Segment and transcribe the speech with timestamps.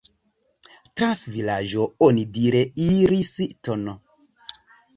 [1.01, 3.95] Trans vilaĝo onidire iris tn.